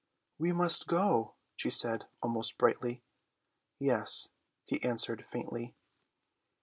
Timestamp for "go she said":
0.87-2.07